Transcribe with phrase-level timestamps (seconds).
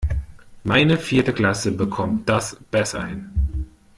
[0.63, 3.29] Meine vierte Klasse bekommt das besser hin.